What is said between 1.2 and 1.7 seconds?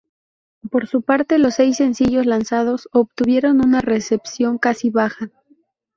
los